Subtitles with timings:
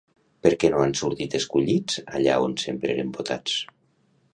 [0.45, 3.63] Per què no han sortit escollits allà on sempre eren votats?